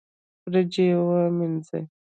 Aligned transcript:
وريجي 0.45 0.87
مينځي 1.37 1.79